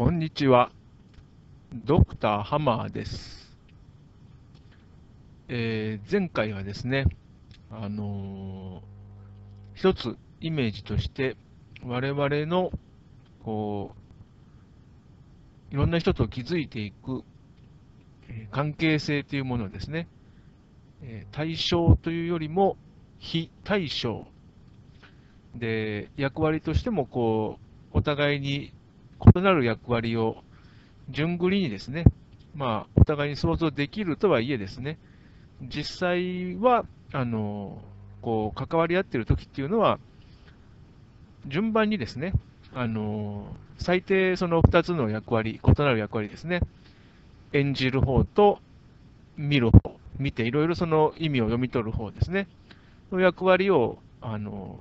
[0.00, 0.72] こんにちは。
[1.74, 3.54] ドクターハマーです。
[5.48, 7.04] えー前回はですね、
[7.70, 11.36] あのー一つイメージとして、
[11.84, 12.70] 我々の、
[13.44, 13.94] こ
[15.70, 17.22] う、いろんな人と築いていく、
[18.50, 20.08] 関係性というものですね、
[21.30, 22.78] 対象というよりも
[23.18, 24.26] 非対象
[25.54, 27.58] で、役割としても、こ
[27.92, 28.72] う、お互いに
[29.34, 30.36] 異なる役割を
[31.10, 32.04] 順繰りにですね、
[32.54, 34.98] まあ、お互いに想像できるとはいえですね、
[35.62, 37.82] 実際は、あの、
[38.22, 39.98] こう、関わり合っている時っていうのは、
[41.46, 42.32] 順番にですね、
[42.74, 43.46] あの、
[43.78, 46.60] 最低その2つの役割、異なる役割ですね、
[47.52, 48.58] 演じる方と
[49.36, 52.46] 見る方、見ていろいろその意味を読み取る方ですね、
[53.10, 54.78] の役割を、あの、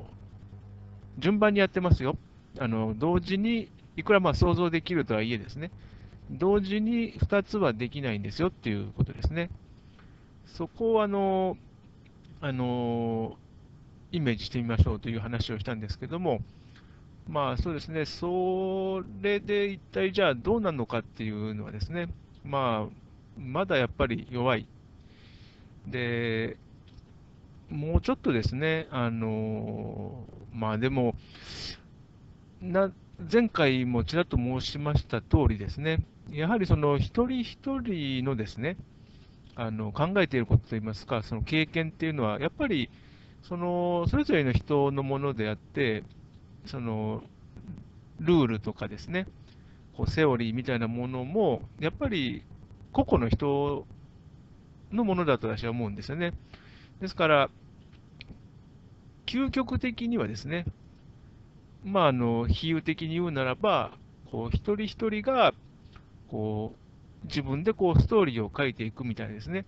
[1.17, 2.17] 順番にやってますよ。
[2.59, 3.69] あの、同時に、
[3.99, 5.71] いくらまあ想像できるとはいえですね、
[6.31, 9.49] 同時に2つはできないんですよっていうことですね。
[10.45, 11.57] そこをあの、
[12.39, 13.37] あの、
[14.13, 16.39] イメージしてみましょうという話をしたんですけども、
[17.27, 22.07] まあそうですね、それで一体じゃあどうなのかっていうのはですね、
[22.45, 22.93] まあ、
[23.37, 24.65] まだやっぱり弱い。
[25.85, 26.55] で、
[27.69, 31.15] もうちょっとですね、あの、まあでも、
[32.61, 38.77] な前回もちらっと申しました通りですね、やはりその一人一人のですね、
[39.55, 42.89] あの考えていることといいますか、その経験っていうのは、やっぱり
[43.43, 46.03] そのそれぞれの人のものであって、
[46.65, 47.21] その
[48.21, 49.27] ルールとかですね、
[49.97, 52.43] こうセオリーみたいなものも、やっぱり
[52.93, 53.85] 個々の人
[54.93, 56.31] のものだと私は思うんですよね。
[57.01, 57.49] ですから、
[59.25, 60.63] 究極的にはですね、
[61.83, 63.91] まあ、あの比喩的に言うならば、
[64.31, 65.53] こう一人一人が
[66.29, 66.75] こ
[67.23, 69.65] う自分でこうストーリーを書いていくみたいですね、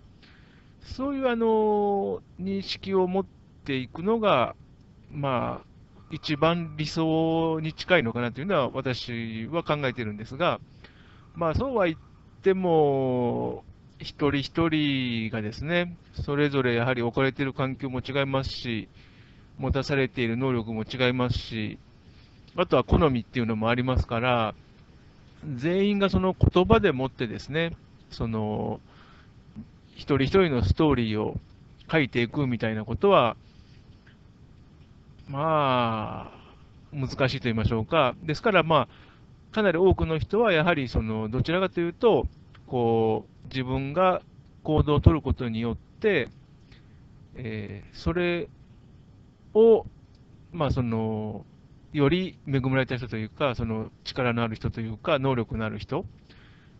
[0.82, 3.26] そういうあの認識を持っ
[3.64, 4.54] ていくのが、
[5.10, 5.66] まあ、
[6.10, 10.60] 一番理想に近いのかなというのは私は考えてるんですが、
[11.34, 11.98] まあ、そうは言っ
[12.42, 13.64] ても、
[13.98, 18.88] 一人一人がですね、それぞれやはり置かれている環境も違いますし、
[19.58, 21.78] 持たされている能力も違いますし、
[22.56, 24.54] あとは好みっていうのもありますから、
[25.56, 27.76] 全員がその言葉でもってですね、
[28.10, 28.80] その
[29.94, 31.38] 一人一人のストーリーを
[31.90, 33.36] 書いていくみたいなことは、
[35.28, 38.14] まあ、難しいと言いましょうか。
[38.22, 38.88] ですから、ま
[39.50, 42.26] あ、かなり多くの人はやはりそのどちらかというと、
[42.66, 44.22] こう自分が
[44.62, 46.28] 行動を取ることによって、
[47.34, 48.48] えーそれ
[49.54, 49.86] を、
[50.52, 51.44] まあ、その
[51.92, 56.06] より恵まれた人というか、その力のある人というか、能力のある人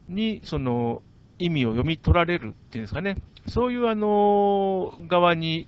[0.09, 1.03] にその
[1.39, 3.17] 意味を読み取られるっていうんですかね、
[3.49, 5.67] そういうあの側に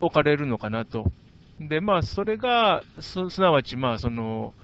[0.00, 1.10] 置かれるのかなと。
[1.60, 4.54] で、まあ、それが、すすなわち、まあ、その、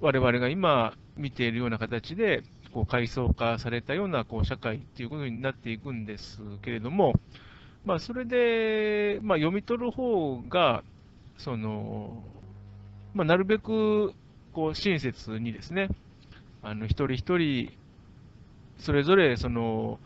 [0.00, 7.14] 我々が今見ているような形で、こう階層化されたようなこう社会っていうことになっていくんですけれども、
[7.86, 10.82] まあ、それで、まあ、読み取る方が、
[11.38, 12.22] その、
[13.16, 14.12] まあ、なるべく
[14.52, 15.88] こう親切にですね、
[16.62, 17.72] あの一人一人、
[18.78, 19.98] それぞれその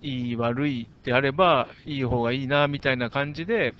[0.00, 3.74] いい悪いであれば、いい方がいいなみたいな感じで、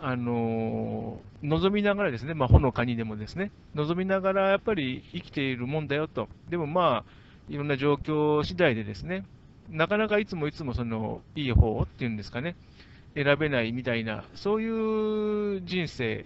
[0.00, 7.12] あの望みながらですね、まあ、ほのかにでもですね、望みながらやっぱり生きているもんだよと、でもまあ、
[7.50, 9.26] いろんな状況次第でですね、
[9.68, 12.56] なかなかいつもいつもそのいい方っていうんですかね、
[13.14, 16.24] 選べないみたいな、そういう人生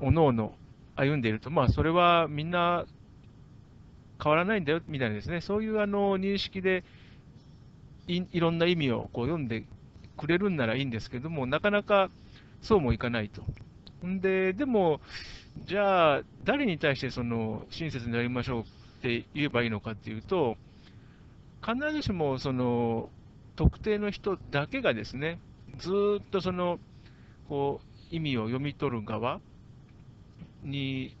[0.00, 0.54] をのおの
[0.96, 2.84] 歩んでいると、まあ、それはみんな
[4.22, 6.84] 変わらないんだよみたいなですね、そういうあの認識で
[8.06, 9.64] いいろんな意味をこう読んで
[10.16, 12.10] くれるんならいいんですけども、なかなか
[12.62, 13.42] そうもいかないと。
[14.06, 15.00] んで、でも、
[15.66, 18.64] じゃあ、誰に対してその親切になりましょうっ
[19.02, 20.56] て言えばいいのかっていうと、
[21.64, 23.08] 必ずしもその
[23.56, 25.38] 特定の人だけがですね、
[25.78, 25.90] ず
[26.20, 26.78] っとその
[27.48, 27.80] こ
[28.12, 29.40] う意味を読み取る側
[30.64, 31.16] に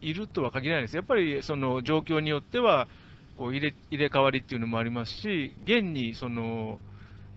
[0.00, 0.96] いるとは限らないです。
[0.96, 2.88] やっぱりその状況によっては
[3.36, 6.80] こう入れ入れ替わりっていうのもありますし、現にその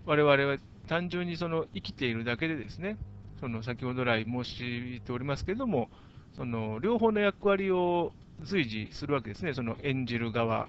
[0.06, 0.58] 我々は
[0.88, 2.98] 単純にその生きているだけでですね、
[3.40, 5.90] その先ほど来申しておりますけれども、
[6.34, 10.68] その両方の役割を随時するわけですね、その演じる側。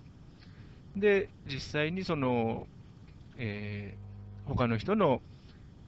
[0.95, 2.67] で、実際にその、
[3.37, 4.11] えー
[4.43, 5.21] 他の人の、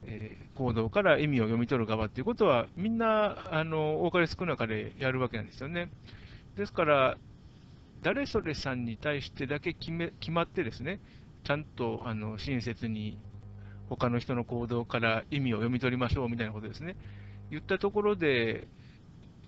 [0.05, 5.89] え行動から意味を読み取る側っていうことは、みんな、あの、多かれ少なかれやるわけなんですよね。
[6.55, 7.17] ですから、
[8.01, 10.99] 誰それさんに対してだけ決め決まってですね、
[11.43, 13.17] ちゃんとあの親切に
[13.89, 16.95] 他の人の行動から意味を読み取りましょうみたいなことですね。
[17.49, 18.67] 言ったところで、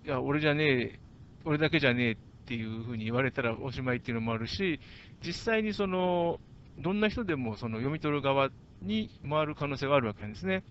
[0.05, 0.99] いや、俺じゃねえ、
[1.43, 2.15] 俺だけじゃねえっ
[2.45, 4.79] ていうふうに言われたらおしまいっていうのもあるし、
[5.25, 6.39] 実際にその、
[6.79, 10.63] どんな人でもその読み取る側っに回る可能性があるわけなんですね。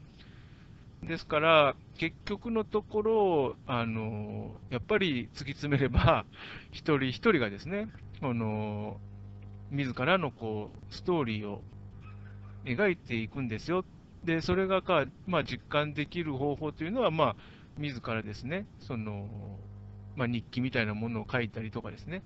[1.02, 6.24] ですから、結局のところ、あのやっぱり突き詰めれば、
[6.70, 7.88] 一人一人がですね、
[8.22, 8.98] あの
[9.70, 11.62] 自らのこうストーリーを
[12.64, 13.84] 描いていくんですよ。
[14.24, 17.36] で、それがか、まあ、実感できる方法というのは、まあ、
[17.78, 19.28] 自らですね、その、
[20.16, 22.22] まあ、日記みたいなものを書いたりとかですね、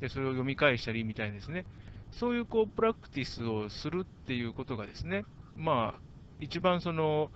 [0.00, 1.64] でそれを読み返したりみたいですね、
[2.12, 5.24] そういうこうプラクティスをするっていうことがですね、
[5.56, 6.00] まあ、
[6.40, 7.30] 一番その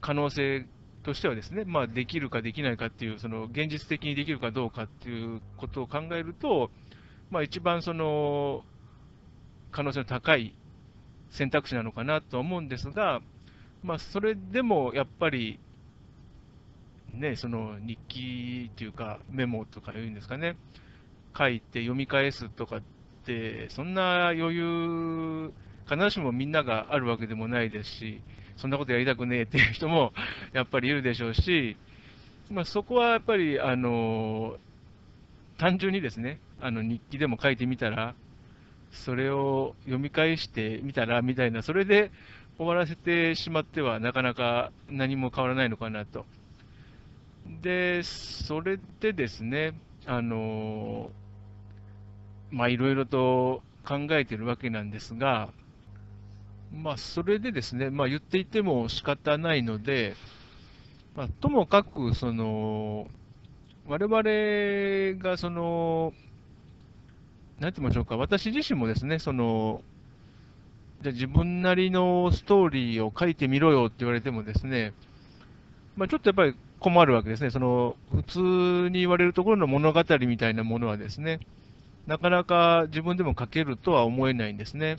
[0.00, 0.66] 可能性
[1.02, 6.70] としてはですね、まあ、できるかできないかっていう、その現実的にできるかどうかっていうことを考えると、
[7.30, 8.64] まあ、一番その
[9.70, 10.54] 可能性の高い
[11.30, 13.20] 選択肢なのかなとは思うんですが、
[13.82, 15.58] まあ、それでもやっぱり、
[17.14, 20.56] ね、その日記っていうか、メモとかいうんですかね、
[21.36, 22.80] 書いて読み返すとか、
[23.68, 25.52] そんな余裕、
[25.88, 28.20] 必ずしもみんながあるわけでもないですし、
[28.56, 30.12] そんなことやりたくねえっていう人も
[30.52, 31.76] やっぱりいるでしょうし、
[32.50, 34.56] まあ、そこはやっぱり、あの
[35.58, 38.14] 単純にですね、あの日記でも書いてみたら、
[38.90, 42.10] それを読み返してみたらみたいな、それで
[42.56, 46.26] 終わらせてしまってはなかなか何も変わらないのかなと。
[47.62, 49.74] で、それでですね、
[50.06, 51.10] あの
[52.50, 55.50] まあいろいろと考えているわけなんですが、
[56.72, 60.14] まあそれでですね、まあ言っていても仕方ないので、
[61.16, 63.08] まあ、ともかく、その、
[63.86, 66.12] 我々がその、
[67.58, 69.82] なんて言いましょうか、私自身もですね、その、
[71.02, 74.92] じゃ自分なりのストーリーを書いてみろよって言われてもですね、
[75.96, 77.50] まあ、ちょっとやっぱり困るわけですね。
[77.50, 78.38] その、普通
[78.90, 81.40] に言われるところの物語みたいなものはですね、
[82.06, 84.96] なかなか自分でも書けるとは思えないんですね。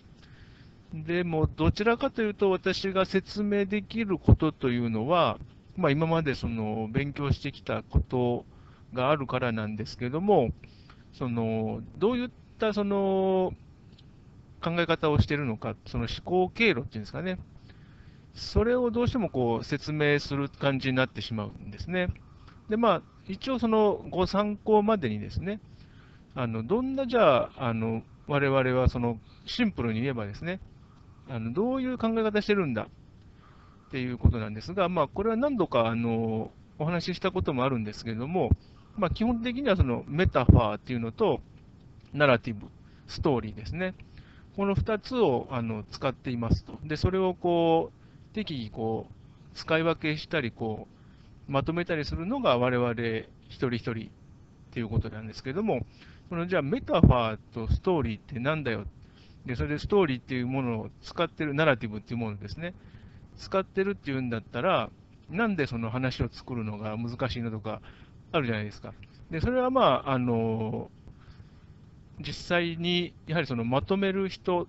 [0.94, 5.40] でも、どちらかというと、私が説明できることというのは、
[5.78, 8.46] まあ、今までその勉強してきたこと
[8.94, 10.50] があるからなんですけども、
[11.14, 13.54] そのどういったその
[14.62, 17.40] 考え方をしているのか、その思考経路っていうんですかね、
[18.34, 22.10] それをどうしてもこう説明する感じになってしまうんですね。
[22.70, 25.60] で、まあ、一応そのご参考までにですね、
[26.36, 30.60] あのどんなじゃあ、あの我々はそのシンプルに言えばですね、
[31.30, 32.88] あのどういう考え方してるんだっ
[33.92, 38.52] ていうことなんですが、まあ、これは何度かあのお話ししたこともあるんですけれども、
[38.98, 41.42] まあ、基本的にはそのメタファーっていうのと、
[42.14, 42.68] ナラティブ、
[43.08, 43.94] ストーリーですね。
[44.56, 46.78] この2つをあの使っていますと。
[46.84, 49.14] で、それをこう、適宜こう、
[49.56, 50.88] 使い分けしたり、こ
[51.48, 52.94] う、まとめたりするのが我々
[53.50, 55.86] 一人一人っていうことなんですけども、
[56.32, 58.86] そのじゃあメタファーとストーリーってなんだよ？
[59.46, 62.74] で、それでストーリーっていうものを使ってる、ナラティブっていうものですね。
[63.38, 64.90] 使ってるっていうんだったら、
[65.30, 67.82] なんでその話を作るのが難しいのとか
[68.32, 68.94] あるじゃないですか。
[69.30, 70.90] で、それはまあ、あの
[72.26, 74.66] 実際にやはりそのまとめる人っ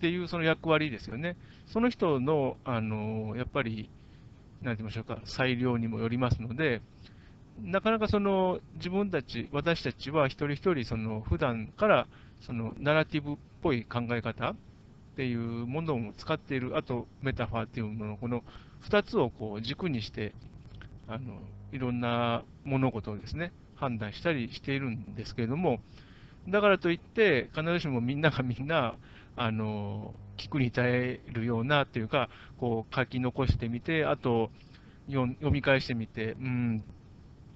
[0.00, 1.36] ていうその役割ですよね。
[1.68, 3.88] その人の、あのやっぱり、
[4.62, 6.80] なんて言いましょうか、裁量にもよりますので、
[7.62, 12.06] なかなかその自分たち、私たちは一人一人、その普段から
[12.40, 14.56] そのナラティブっぽい考え方っ
[15.16, 18.42] ていうものを使っている、あとメタファーっていうもの、この
[18.88, 20.34] 2つをこう軸にして、
[21.08, 21.40] あの
[21.72, 25.80] いろんな物事をですね、判断したりしているんですけれども、
[26.48, 28.94] だからといって、必ずしもみんながみんな、
[29.40, 34.50] あの聞くに耐えるようなというか、こう書き残してみて、あと
[35.08, 36.84] 読み返してみて、うん、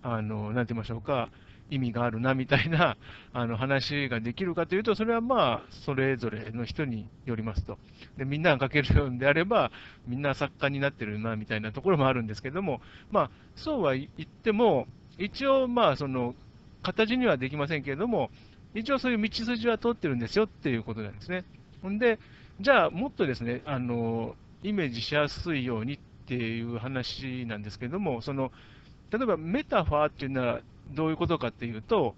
[0.02, 1.28] あのなんて言いましょうか、
[1.70, 2.96] 意味があるなみたいな
[3.32, 7.78] あの話ができるかというと、それはまあ、それぞれの人によりますと。
[8.16, 9.70] でみんなが書けるんであれば、
[10.06, 12.80] みんな作家になってるなみたいなところもあるんですけども、
[13.10, 14.86] まあ、そうは言っても、
[15.18, 16.34] 一応、まあ、その、
[16.82, 18.30] 形にはできませんけれども、
[18.74, 21.44] 一応そういう道筋は通ってるんですよっていうことなんですね。
[21.80, 22.18] ほんで、
[22.60, 28.52] じゃあ、もっとですね、あの、イメージしやすいようにっていう話なんですけれども、その、
[29.12, 32.14] 例えばメタファーっていうのはどういうことかっていうと、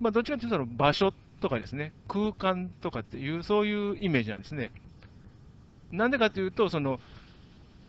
[0.00, 4.70] まあ、どっちかというとその場所とかですね、空間とかっていう、そういうイメージなんですね。
[5.90, 7.00] なんでかというと、その、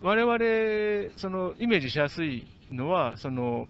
[0.01, 3.67] 我々、その、イメージしやすいのは、その、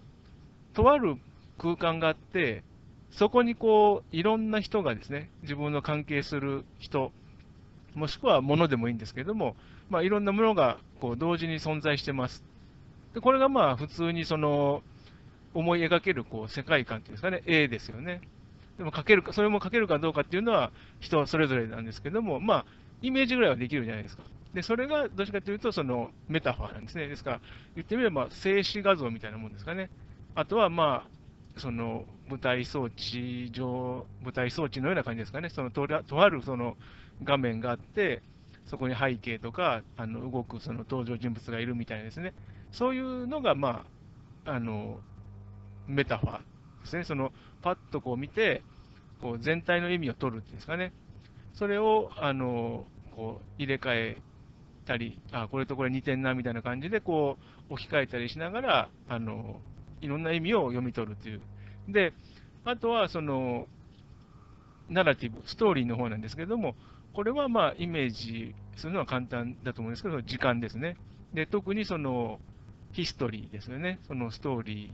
[0.72, 1.16] とある
[1.58, 2.64] 空間があって、
[3.12, 7.12] そこにこう、いろんな人がですね、自分の関係する人、
[7.94, 9.54] もしくは物でもいいんですけれども、
[9.88, 12.42] まあ、いろんなものがこう同時に存在してます。
[13.14, 14.82] でこれがまあ普通にその
[15.54, 18.20] 思い描けるこう世界観っていうんですかね、絵ですよね。
[18.76, 22.66] でも描けるか、それも描けるかどうかっていうのは人それぞれなんですけども、まあ、
[23.02, 24.24] イメージぐらいはできるじゃないですか。
[24.52, 27.06] で、それがどっちかというと、そのメタファーなんですね。
[27.06, 27.40] ですから、
[27.76, 29.90] 言ってみれば静止画像みたいなもんですかね。
[30.34, 35.50] あとは、まあ、その舞台装置上、舞台装置のような感じですかね。
[35.50, 36.76] そのととあるその
[37.22, 38.22] 画面があって、
[38.66, 42.32] そこに背景とか、あの動くその登場人物がいるみたいですね。
[42.74, 43.86] そういうのが、ま
[44.44, 45.00] あ、あの、
[45.86, 46.44] メタファーで
[46.86, 47.04] すね。
[47.04, 48.64] その、パッとこう見て、
[49.20, 50.92] こう全体の意味を取るっていうんですかね。
[51.54, 54.22] それを、あの、こう、入れ替え
[54.86, 57.38] たり、あ、これとこれ似てんな、みたいな感じで、こ
[57.70, 59.62] う、置き換えたりしながら、あの、
[60.00, 61.42] いろんな意味を読み取るっていう。
[61.88, 62.14] で、
[62.64, 63.68] あとは、その、
[64.88, 66.76] ナラティブ、ストーリーの方なんですけれども、
[67.12, 70.96] これはまあ、イメージするのは簡単だと思うんですけど、時間ですね。
[71.32, 72.40] で、特にその、
[72.94, 73.98] ヒストリーですよね。
[74.06, 74.90] そのストーリー。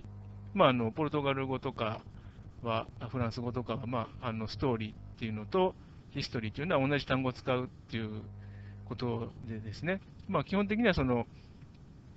[0.54, 2.00] まあ、あの、ポルトガル語とか
[2.62, 5.74] は、フランス語とかは、まあ、あの、ストーリーっていうのと、
[6.12, 8.22] ヒストリーというのは同じ単語を使うっていう
[8.86, 10.00] ことでですね。
[10.28, 11.26] まあ、基本的にはその、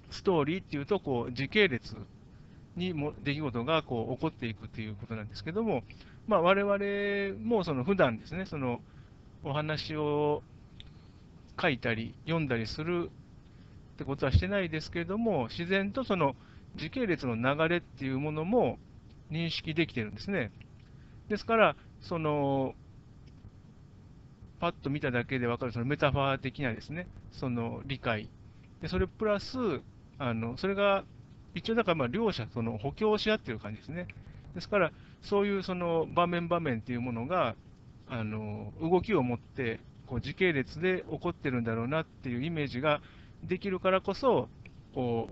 [0.09, 1.97] ストーリーっていうと、こう、時系列
[2.77, 5.83] にも出来事がこう起こっていくということなんですけども、
[6.27, 8.79] まあ、我々もその普段ですね、その
[9.43, 10.43] お話を
[11.61, 13.11] 書いたり読んだりする
[13.93, 16.35] ってことはしてないですけれども、自然とその
[16.75, 18.79] 時系列の流れっていうものも
[19.31, 20.51] 認識できてるんですね。
[21.29, 22.73] ですから、その、
[24.59, 28.29] パッと見ただけで分かるそのメタファー的なですね、その理解。
[28.81, 29.57] で、それプラス、
[30.17, 31.03] あの、それが、
[31.53, 34.07] 一応だからまあ両者その補強し合ってる感じですね。
[34.55, 37.55] ですから、そういうその場面場面っていうものが、
[38.09, 43.01] あの、動きを持って、こう時系列で起こってるんだろうなっていうイメージが
[43.47, 44.47] できるからこそ、
[44.93, 45.29] こ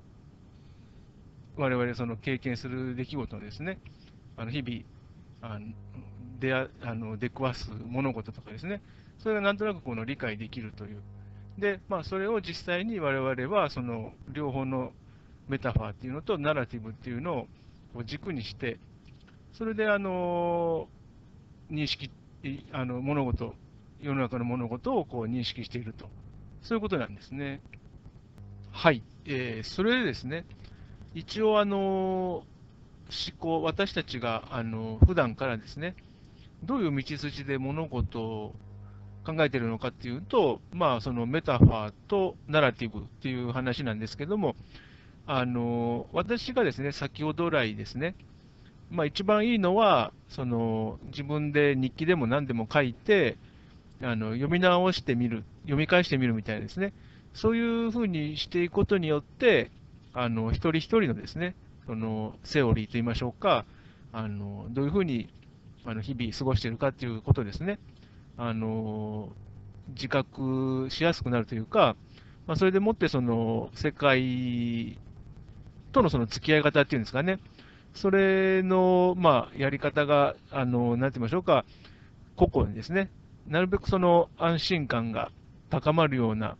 [1.57, 3.77] う、我々その経験する出来事のですね、
[4.37, 5.65] あの日々、あの
[6.39, 8.81] 出あの出くわす物事とかですね、
[9.19, 11.01] それがなんとなくこの理解できるという。
[11.57, 14.91] で、まあ、それを実際に我々は、その両方の
[15.47, 17.47] メタファーっていうのとナラティブっていうの
[17.95, 18.79] を軸にして、
[19.53, 20.87] それで、あの、
[21.69, 22.09] 認識、
[22.71, 23.53] あの、物事、
[24.01, 26.09] 世の中の物事をこう認識していると。
[26.61, 27.61] そういうことなんですね。
[28.71, 29.03] はい。
[29.25, 30.45] えー、それでですね、
[31.13, 32.45] 一応、あの、思
[33.37, 35.95] 考、私たちが、あの、普段からですね、
[36.63, 38.55] どういう道筋で物事を
[39.25, 44.55] 考えているのかっていうと、まあ、そのメタファーとナラティブっていう話なんですけども、
[45.27, 48.15] あの、私がですね、先ほど来ですね、
[48.89, 53.37] まあ、一番いいのは、その自分で日記でも何でも書いて、
[54.03, 56.93] あの読み直してみる、読み返してみるみたいですね、
[57.33, 59.71] そういうふうにしていくことによって、
[60.13, 63.65] あの一人一人のですね、そのセオリーといいましょうか、
[64.11, 65.29] あのどういうふうに
[65.85, 67.79] あの日々過ごしているかということですね、
[68.37, 69.29] あの
[69.89, 71.95] 自覚しやすくなるというか、
[72.47, 74.97] まあ、それでもってその世界
[75.91, 77.39] とのその付き合い方っていうんですかね、
[77.93, 81.65] それの、まあ、やり方が、あの、なんて言いましょうか、
[82.35, 83.09] 個々にですね、
[83.47, 85.31] なるべくその安心感が
[85.69, 86.57] 高まるような、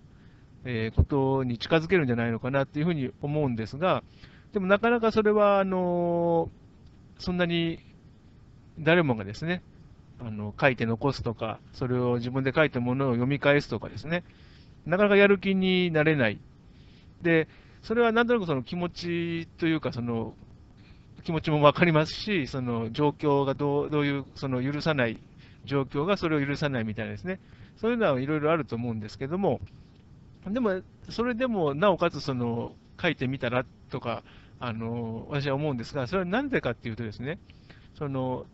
[0.65, 4.03] え、ことに近づけるんじゃないのかなっていうふうに思うんですが、
[4.53, 6.49] でもなかなかそれは、あの
[7.17, 7.79] そんなに
[8.79, 9.63] 誰もがですね、
[10.19, 14.23] あの書いて残すとか、それを自分で書いたものを読み返すとかですね、
[14.85, 16.39] なかなかやる気になれない。
[17.21, 17.47] で、
[17.81, 20.33] それはなんとなくその気持ちというか、その
[21.23, 25.19] 気持ちも分かりますし、その状況がどうどういう、その許さない
[25.65, 27.39] 状況がそれを許さないみたいなですね、
[27.77, 29.59] そういうのはいろいろあると思うんですけども、
[30.47, 34.23] でも、それでもなおかつその書いてみたらとか、
[34.59, 37.39] あの私は思うんですが、それはなんでかっていうとですね、
[37.97, 38.45] その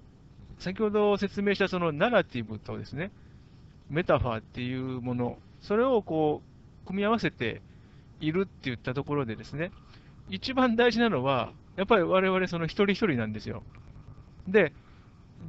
[0.59, 3.11] 先ほど説明したそのナラティブとですね、
[3.89, 6.41] メタファーっていうもの、それをこ
[6.83, 7.61] う組み合わせて
[8.19, 9.71] いるって言ったところでですね、
[10.29, 13.63] 一番大事なのは、やっぱり我々その一人一人なんですよ。
[14.47, 14.73] で、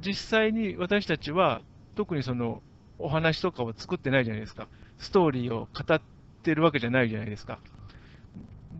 [0.01, 1.61] 実際に私たちは
[1.95, 2.61] 特にその
[2.99, 4.67] お話とかを作ってないじゃないですか。
[4.99, 6.01] ストーリーを語っ
[6.49, 7.59] てるわけじゃないじゃないですか。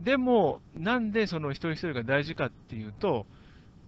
[0.03, 3.27] でも、なんでその一人一人が大事かっていうと、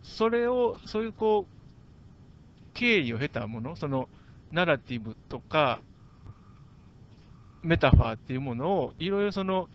[0.04, 4.08] それを、そういうこう、経緯を経たもの、その
[4.52, 5.82] ナラティブとか、
[7.64, 9.68] メタファーっていうものを、いろいろその、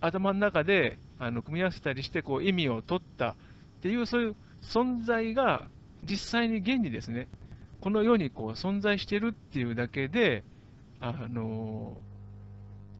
[0.00, 3.34] 頭の中であの組み合わせたりしてこう意味を取ったっ
[3.80, 5.68] ていう、そういう存在が
[6.04, 7.28] 実際に現にですね、
[7.80, 10.44] この世にこう存在してるっていうだけで、
[11.00, 11.96] あの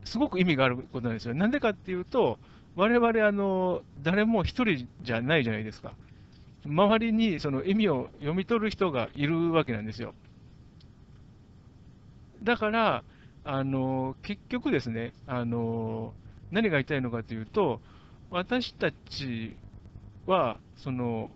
[0.07, 1.35] すごく意味があることなんですよ。
[1.35, 2.39] なんでかっていうと、
[2.77, 5.93] 我々あの誰も一人じゃないじゃないですか。
[6.65, 10.15] 周りにその意味を読み取る人がいるわけなんですよ。
[12.43, 13.03] だから、
[13.45, 16.13] あの結局ですね、あの
[16.51, 17.81] 何が言いたいのかというと、
[18.31, 19.57] 私たち
[20.27, 21.31] はその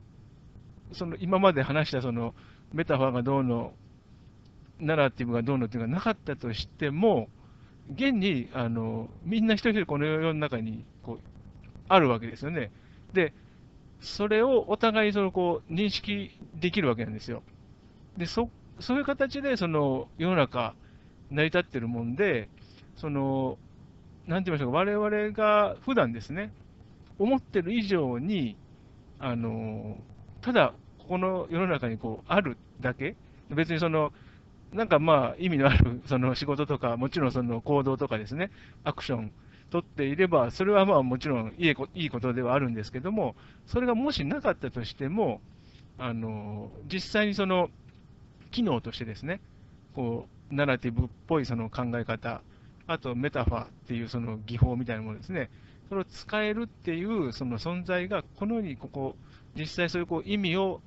[0.92, 2.34] その今まで話したその
[2.72, 3.72] メタファーがどうの、
[4.78, 7.28] ナラティブがどうのっていうのがなかったとしても、
[7.94, 11.18] 現にあのみんな一人一人この世の中にこう
[11.88, 12.70] あるわけですよね。
[13.12, 13.32] で、
[14.00, 17.42] それをお互いそのこう認識できるわけなんですよ。
[18.16, 20.74] で、そそういう形でその世の中
[21.30, 22.48] 成り立ってるもんで、
[22.96, 23.58] その、
[24.26, 26.52] なんて言いましょうか、我々が普段ですね、
[27.18, 28.56] 思ってる以上に、
[29.18, 29.96] あの、
[30.40, 30.74] ただ、
[31.08, 33.16] この世の中にこうあるだけ、
[33.50, 34.12] 別にその、
[34.72, 38.50] なんかまあ意味のあるその仕事とか、もちろんその行動とかですね、
[38.84, 39.32] アクション。
[39.70, 43.36] 取っていれば、それはまあもちろんいいことではあるんですけども、
[43.66, 45.40] それがもしなかったとしても、
[45.96, 47.70] あの実際にその
[48.50, 49.40] 機能としてですね、
[49.94, 52.42] こうナラティブっぽいその考え方、
[52.88, 55.50] あとメタファーっていうその技法みたいなものですね、
[55.88, 59.14] それを使えるっていうその存在が、このようにここ、
[59.56, 60.80] 実際そういうこう意味を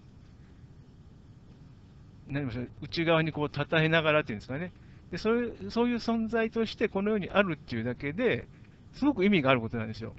[2.27, 4.71] 何しょう内側にこう称えながらっていうんですかね
[5.11, 8.47] でそういう、そういう存在としてこの世にあるっていうだけで、
[8.95, 10.13] すごく意味があることなんですよ。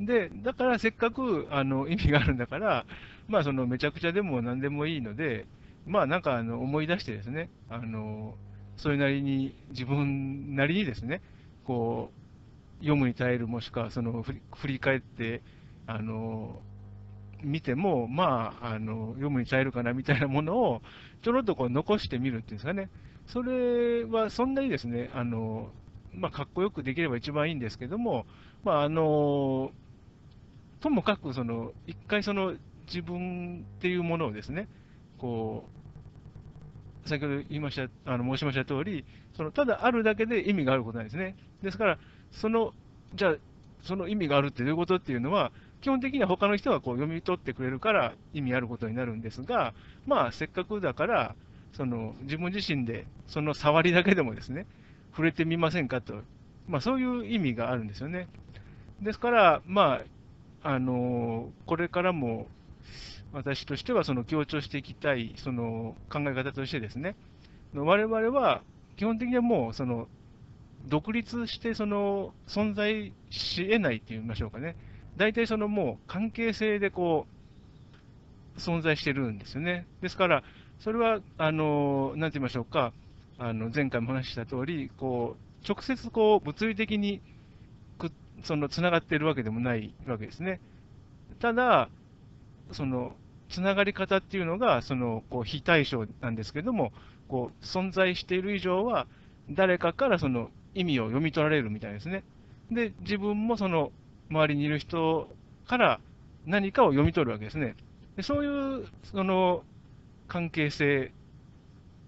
[0.00, 2.86] で、だからせっかくあの意味があるんだから、
[3.28, 5.46] まあそのめちゃくちゃでも何でもいいので、
[5.86, 8.34] まあなんかあの思い出してですね、あの
[8.78, 11.20] それなりに自分なりにですね、
[11.64, 12.10] こ
[12.80, 15.42] う読むに耐える、もしくはその振り返って、
[15.86, 16.60] あの
[17.42, 20.82] 見ても、まあ、あの読むに耐えるかなみたいなものを
[21.22, 22.90] ちょろっとこう残してみるっていうんですかね、
[23.26, 25.70] それはそんなにですね、あの
[26.12, 28.26] まあ、かっこよくできれば一番いいんですけども、
[28.64, 29.70] まあ、あの
[30.80, 32.54] ともかくその、一回その
[32.86, 34.68] 自分っていうものをですね、
[35.18, 35.68] こ
[37.04, 39.04] う、先ほど言いました、あの申しました通り、
[39.36, 41.36] そのただあるだけで意味があることなんですね。
[41.62, 41.98] ですから、
[42.30, 42.72] その、
[43.14, 43.34] じゃあ、
[43.82, 49.74] その意味があるってどういうことっていうのは、基本的には他の人がこう読み取ってくれるから意味あることになるんですが、
[50.06, 51.34] まあ、せっかくだから、
[51.72, 54.66] その自分自身でその触りだけでもですね、
[55.10, 56.22] 触れてみませんかと、
[56.66, 58.28] まあ、そういう意味があるんですよね。
[59.00, 60.00] ですから、ま
[60.62, 62.48] あ、あのこれからも
[63.32, 67.14] 私としてはその強調していきたいその考え方としてですね、
[67.74, 68.62] 我々は
[68.96, 70.08] 基本的にはもうその
[70.88, 74.76] 独立してその存在し得ないって言いましょうかね、
[75.16, 77.26] 大体そのもう関係性でこ
[78.56, 79.86] う存在してるんですよね。
[80.00, 80.42] ですから、
[80.80, 82.92] それは、あの、なんて言いましょうか、
[83.38, 87.20] あの前回も話した通り、こう、直接こう物理的に
[87.98, 88.10] く
[88.42, 90.60] そのつながっているわけでもないわけですね。
[91.40, 91.88] ただ、
[92.72, 93.14] その
[93.48, 96.92] つながり方っていうのが、そのこう非対称なんですけども、
[97.28, 99.06] こう存在している以上は、
[99.50, 102.22] 誰かからその意味を読み取られるみたいですね。
[102.70, 103.92] で、自分もその
[104.30, 105.28] 周りにいる人
[105.66, 106.00] から
[106.46, 107.74] 何かを読み取るわけですね。
[108.16, 109.62] でそういうその
[110.28, 111.12] 関係性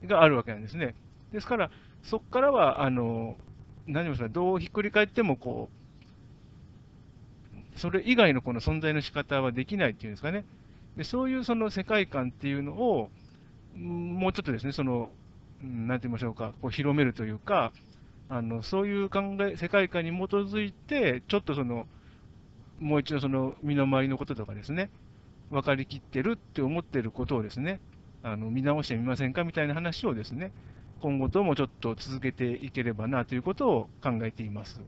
[0.06, 0.94] があるわけなんですね。
[1.32, 1.70] ですから、
[2.02, 3.36] そこからは、あの
[3.86, 5.68] 何もそれどうひっくり返ってもこ
[7.76, 10.44] う、それ以外のこの存在の仕方はできないっていうんですかね。
[10.96, 13.10] でそういうその世界観っていうのを、
[13.76, 15.10] もうちょっとですね、その、
[15.62, 17.72] なんて言いましょうか、こう広めるというか、
[18.28, 21.86] あのそういう考え、世界観に基づいて、ちょっとその、
[22.80, 24.90] もう一度その身の回りのこととかですね、
[25.50, 27.80] 分かりきってるって思ってることをですね、
[28.22, 30.52] あの見直してみませんかみたいな話をですね、
[31.00, 34.80] 今後ともちょっと続けていければなということを考えています。